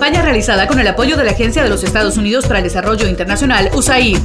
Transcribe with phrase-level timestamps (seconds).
[0.00, 3.06] Campaña realizada con el apoyo de la Agencia de los Estados Unidos para el Desarrollo
[3.06, 4.16] Internacional, USAID.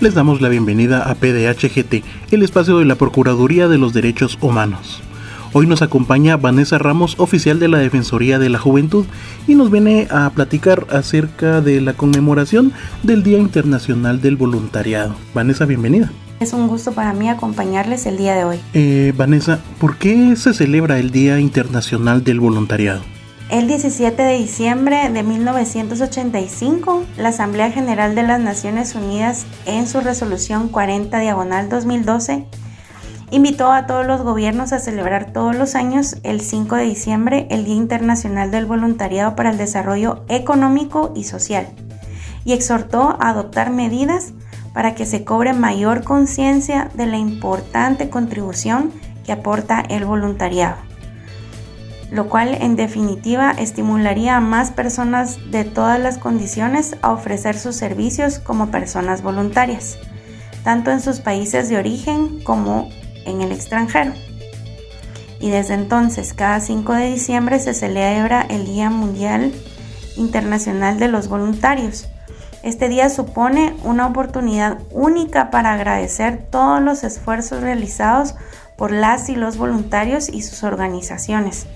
[0.00, 5.02] Les damos la bienvenida a PDHGT, el espacio de la Procuraduría de los Derechos Humanos.
[5.52, 9.04] Hoy nos acompaña Vanessa Ramos, oficial de la Defensoría de la Juventud,
[9.48, 15.16] y nos viene a platicar acerca de la conmemoración del Día Internacional del Voluntariado.
[15.34, 16.12] Vanessa, bienvenida.
[16.38, 18.60] Es un gusto para mí acompañarles el día de hoy.
[18.74, 23.00] Eh, Vanessa, ¿por qué se celebra el Día Internacional del Voluntariado?
[23.48, 30.00] El 17 de diciembre de 1985, la Asamblea General de las Naciones Unidas, en su
[30.00, 32.44] resolución 40 diagonal 2012,
[33.30, 37.64] invitó a todos los gobiernos a celebrar todos los años el 5 de diciembre el
[37.64, 41.68] Día Internacional del Voluntariado para el Desarrollo Económico y Social
[42.44, 44.32] y exhortó a adoptar medidas
[44.76, 48.92] para que se cobre mayor conciencia de la importante contribución
[49.24, 50.76] que aporta el voluntariado,
[52.10, 57.74] lo cual en definitiva estimularía a más personas de todas las condiciones a ofrecer sus
[57.74, 59.96] servicios como personas voluntarias,
[60.62, 62.90] tanto en sus países de origen como
[63.24, 64.12] en el extranjero.
[65.40, 69.54] Y desde entonces, cada 5 de diciembre se celebra el Día Mundial
[70.18, 72.08] Internacional de los Voluntarios,
[72.66, 78.34] este día supone una oportunidad única para agradecer todos los esfuerzos realizados
[78.76, 81.68] por las y los voluntarios y sus organizaciones,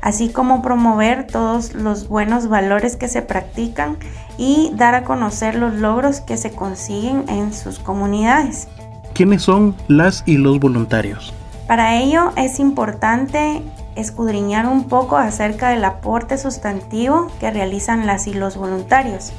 [0.00, 3.98] así como promover todos los buenos valores que se practican
[4.36, 8.66] y dar a conocer los logros que se consiguen en sus comunidades.
[9.14, 11.32] ¿Quiénes son las y los voluntarios?
[11.68, 13.62] Para ello es importante
[13.94, 19.32] escudriñar un poco acerca del aporte sustantivo que realizan las y los voluntarios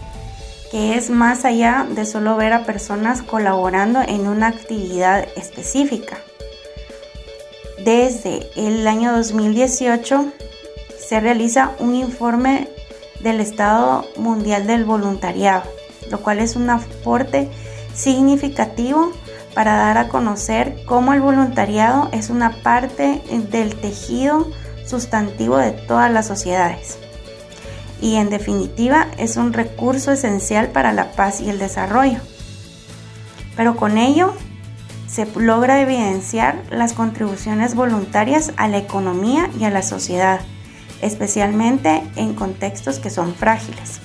[0.73, 6.17] que es más allá de solo ver a personas colaborando en una actividad específica.
[7.85, 10.31] Desde el año 2018
[10.97, 12.69] se realiza un informe
[13.19, 15.62] del Estado Mundial del Voluntariado,
[16.09, 17.51] lo cual es un aporte
[17.94, 19.12] significativo
[19.53, 24.47] para dar a conocer cómo el voluntariado es una parte del tejido
[24.88, 26.97] sustantivo de todas las sociedades
[28.03, 32.19] y en definitiva es un recurso esencial para la paz y el desarrollo.
[33.56, 34.34] Pero con ello
[35.08, 40.42] se logra evidenciar las contribuciones voluntarias a la economía y a la sociedad,
[41.02, 44.02] especialmente en contextos que son frágiles.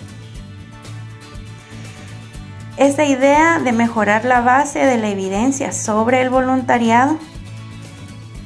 [2.77, 7.19] Esta idea de mejorar la base de la evidencia sobre el voluntariado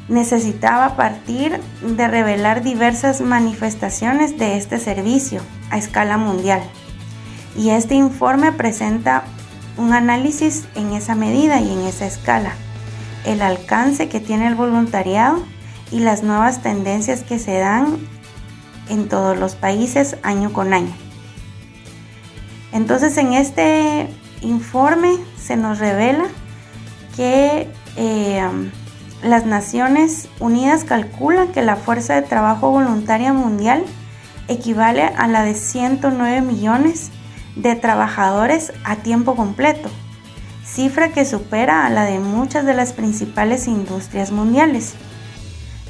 [0.08, 5.40] necesitaba partir de revelar diversas manifestaciones de este servicio
[5.70, 6.62] a escala mundial.
[7.56, 9.24] Y este informe presenta
[9.76, 12.52] un análisis en esa medida y en esa escala,
[13.24, 15.42] el alcance que tiene el voluntariado
[15.90, 17.98] y las nuevas tendencias que se dan
[18.88, 20.94] en todos los países año con año.
[22.72, 24.08] Entonces en este
[24.40, 26.24] informe se nos revela
[27.16, 28.42] que eh,
[29.22, 33.84] las Naciones Unidas calculan que la fuerza de trabajo voluntaria mundial
[34.48, 37.10] equivale a la de 109 millones
[37.54, 39.88] de trabajadores a tiempo completo,
[40.64, 44.94] cifra que supera a la de muchas de las principales industrias mundiales.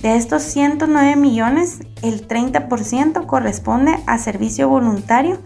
[0.02, 5.38] De estos 109 millones, el 30% corresponde a servicio voluntario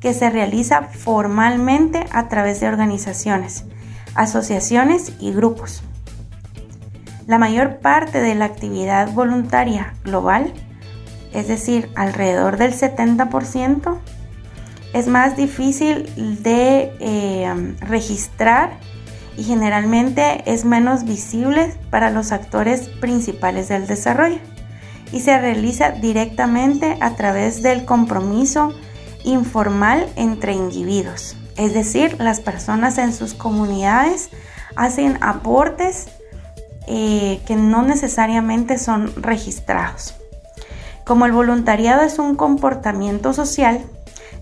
[0.00, 3.64] que se realiza formalmente a través de organizaciones,
[4.14, 5.82] asociaciones y grupos.
[7.26, 10.52] La mayor parte de la actividad voluntaria global,
[11.32, 13.98] es decir, alrededor del 70%,
[14.92, 18.72] es más difícil de eh, registrar
[19.36, 24.38] y generalmente es menos visible para los actores principales del desarrollo
[25.12, 28.74] y se realiza directamente a través del compromiso
[29.24, 31.36] informal entre individuos.
[31.56, 34.30] Es decir, las personas en sus comunidades
[34.74, 36.08] hacen aportes
[36.86, 40.14] eh, que no necesariamente son registrados.
[41.04, 43.80] Como el voluntariado es un comportamiento social,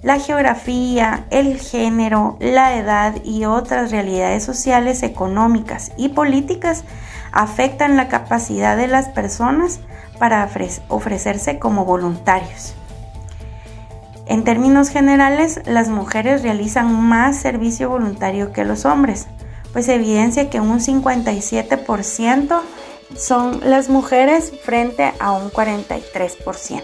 [0.02, 6.84] La geografía, el género, la edad y otras realidades sociales, económicas y políticas
[7.32, 9.78] afectan la capacidad de las personas
[10.19, 10.48] para
[10.88, 12.75] ofrecerse como voluntarios.
[14.26, 19.26] En términos generales, las mujeres realizan más servicio voluntario que los hombres,
[19.72, 22.61] pues evidencia que un 57%
[23.17, 26.82] son las mujeres frente a un 43%.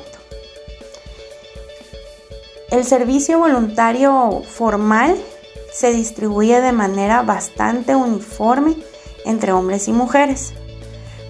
[2.71, 5.17] El servicio voluntario formal
[5.73, 8.77] se distribuye de manera bastante uniforme
[9.25, 10.53] entre hombres y mujeres,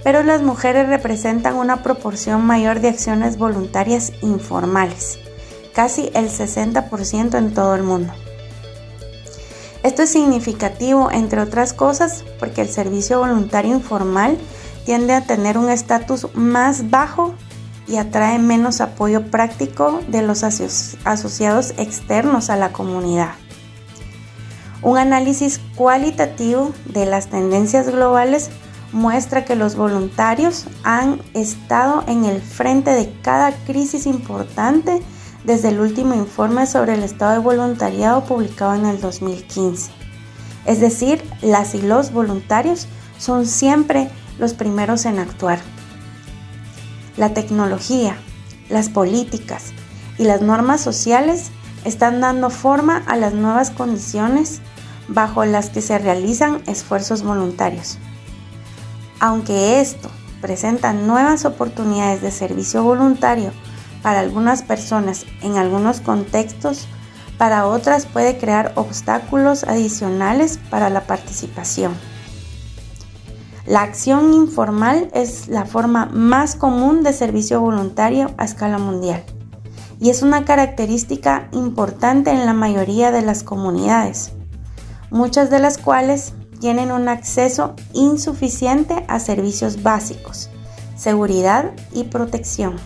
[0.02, 5.19] pero las mujeres representan una proporción mayor de acciones voluntarias informales,
[5.75, 8.12] casi el 60% en todo el mundo.
[9.87, 14.37] Esto es significativo, entre otras cosas, porque el servicio voluntario informal
[14.85, 17.37] tiende a tener un estatus más bajo
[17.87, 23.35] y atrae menos apoyo práctico de los asociados externos a la comunidad.
[24.83, 28.50] Un análisis cualitativo de las tendencias globales
[28.91, 35.00] muestra que los voluntarios han estado en el frente de cada crisis importante
[35.46, 39.93] desde el último informe sobre el estado de voluntariado publicado en el 2015.
[40.66, 42.88] Es decir, las y los voluntarios
[43.19, 45.60] son siempre los primeros en actuar.
[47.16, 48.16] La tecnología,
[48.69, 49.72] las políticas
[50.19, 51.50] y las normas sociales
[51.84, 54.60] están dando forma a las nuevas condiciones
[55.06, 57.99] bajo las que se realizan esfuerzos voluntarios.
[59.20, 60.10] Aunque esto
[60.40, 63.52] presenta nuevas oportunidades de servicio voluntario
[64.06, 66.87] para algunas personas en algunos contextos,
[67.38, 71.93] para otras puede crear obstáculos adicionales para la participación.
[73.67, 79.25] La acción informal es la forma más común de servicio voluntario a escala mundial
[79.99, 84.31] y es una característica importante en la mayoría de las comunidades,
[85.11, 90.49] muchas de las cuales tienen un acceso insuficiente a servicios básicos,
[90.94, 92.76] seguridad y protección.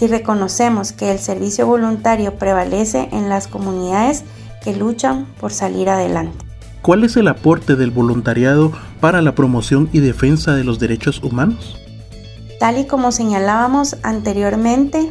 [0.00, 4.24] Si reconocemos que el servicio voluntario prevalece en las comunidades
[4.64, 6.38] que luchan por salir adelante.
[6.80, 11.76] ¿Cuál es el aporte del voluntariado para la promoción y defensa de los derechos humanos?
[12.58, 15.10] Tal y como señalábamos anteriormente,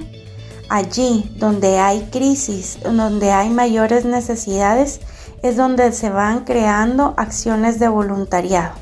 [0.70, 5.02] allí donde hay crisis, donde hay mayores necesidades,
[5.44, 8.74] es donde se van creando acciones de voluntariado.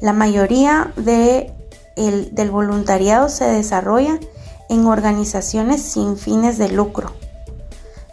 [0.00, 1.52] La mayoría de
[1.96, 4.20] del voluntariado se desarrolla
[4.70, 7.12] en organizaciones sin fines de lucro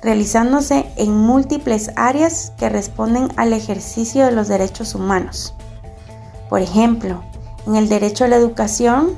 [0.02, 5.54] realizándose en múltiples áreas que responden al ejercicio de los derechos humanos.
[6.50, 7.24] Por ejemplo,
[7.66, 9.16] en el derecho a la educación,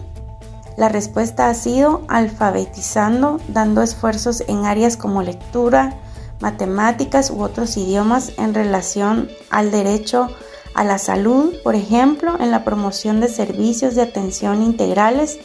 [0.77, 5.95] la respuesta ha sido alfabetizando, dando esfuerzos en áreas como lectura,
[6.39, 10.29] matemáticas u otros idiomas en relación al derecho
[10.73, 15.37] a la salud, por ejemplo, en la promoción de servicios de atención integrales,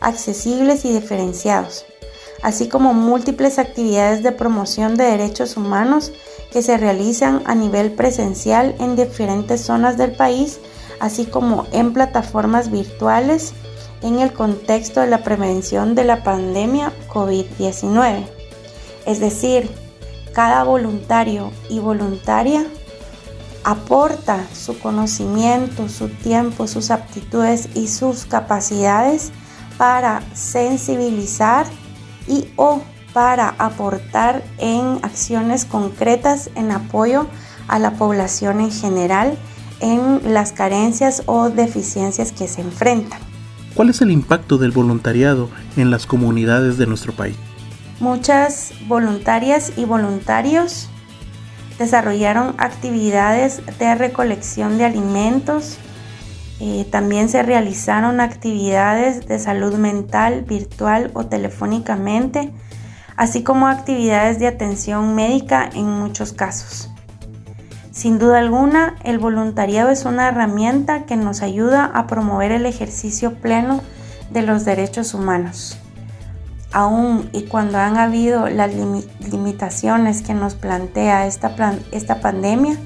[0.00, 1.84] accesibles y diferenciados,
[2.42, 6.12] así como múltiples actividades de promoción de derechos humanos
[6.50, 10.58] que se realizan a nivel presencial en diferentes zonas del país,
[10.98, 13.52] así como en plataformas virtuales
[14.02, 18.24] en el contexto de la prevención de la pandemia COVID-19.
[19.06, 19.70] Es decir,
[20.32, 22.64] cada voluntario y voluntaria
[23.64, 29.32] aporta su conocimiento, su tiempo, sus aptitudes y sus capacidades
[29.80, 31.64] para sensibilizar
[32.28, 32.82] y o
[33.14, 37.26] para aportar en acciones concretas en apoyo
[37.66, 39.38] a la población en general
[39.80, 43.20] en las carencias o deficiencias que se enfrentan.
[43.74, 47.36] ¿Cuál es el impacto del voluntariado en las comunidades de nuestro país?
[48.00, 50.90] Muchas voluntarias y voluntarios
[51.78, 55.78] desarrollaron actividades de recolección de alimentos,
[56.60, 62.52] eh, también se realizaron actividades de salud mental virtual o telefónicamente,
[63.16, 66.90] así como actividades de atención médica en muchos casos.
[67.92, 73.34] Sin duda alguna, el voluntariado es una herramienta que nos ayuda a promover el ejercicio
[73.34, 73.80] pleno
[74.30, 75.78] de los derechos humanos.
[76.72, 81.54] Aún y cuando han habido las limitaciones que nos plantea esta,
[81.90, 82.76] esta pandemia,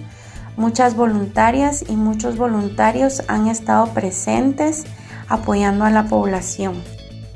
[0.56, 4.84] Muchas voluntarias y muchos voluntarios han estado presentes
[5.28, 6.74] apoyando a la población.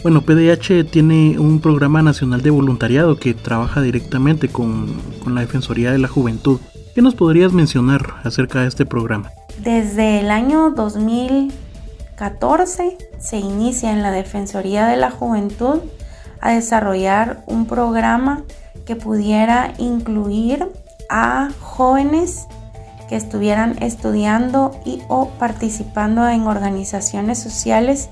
[0.02, 4.94] Bueno, PDH tiene un programa nacional de voluntariado que trabaja directamente con,
[5.26, 6.60] la Defensoría de la Juventud.
[6.94, 9.32] ¿Qué nos podrías mencionar acerca de este programa?
[9.60, 15.80] Desde el año 2014 se inicia en la Defensoría de la Juventud
[16.40, 18.44] a desarrollar un programa
[18.86, 20.64] que pudiera incluir
[21.10, 22.46] a jóvenes
[23.08, 28.08] que estuvieran estudiando y o participando en organizaciones sociales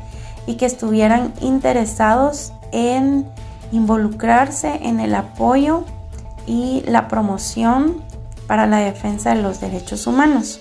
[0.46, 3.26] y que estuvieran interesados en
[3.72, 5.84] involucrarse en el apoyo
[6.46, 8.02] y la promoción
[8.46, 10.60] para la defensa de los derechos humanos.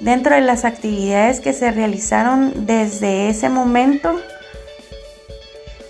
[0.00, 4.14] Dentro de las actividades que se realizaron desde ese momento,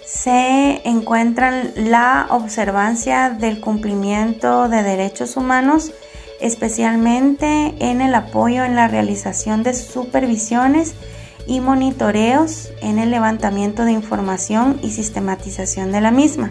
[0.06, 5.92] se encuentran la observancia del cumplimiento de derechos humanos,
[6.40, 10.94] especialmente en el apoyo en la realización de supervisiones
[11.46, 16.50] y monitoreos en el levantamiento de información y sistematización de la misma.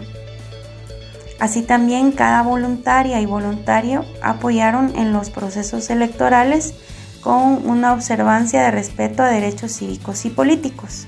[1.38, 6.74] Así también cada voluntaria y voluntario apoyaron en los procesos electorales
[7.20, 11.06] con una observancia de respeto a derechos cívicos y políticos.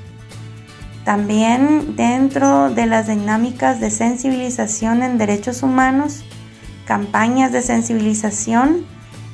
[1.04, 6.24] También dentro de las dinámicas de sensibilización en derechos humanos,
[6.90, 8.84] campañas de sensibilización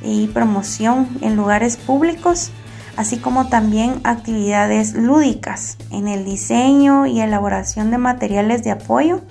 [0.03, 2.51] y promoción en lugares públicos,
[2.99, 9.23] así como también actividades lúdicas en el diseño y elaboración de materiales de apoyo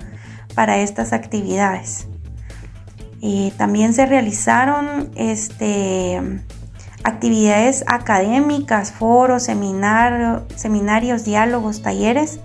[0.56, 2.08] para estas actividades.
[3.20, 6.20] Y también se realizaron este,
[7.04, 12.40] actividades académicas, foros, seminarios, diálogos, talleres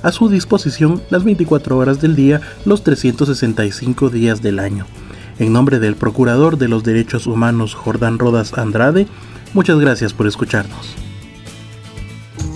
[0.02, 4.88] a su disposición las 24 horas del día, los 365 días del año.
[5.44, 9.08] En nombre del Procurador de los Derechos Humanos Jordán Rodas Andrade,
[9.54, 10.96] muchas gracias por escucharnos.